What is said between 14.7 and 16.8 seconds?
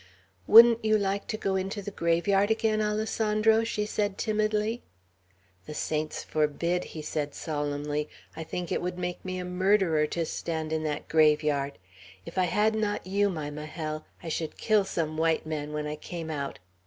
some white man when I came out.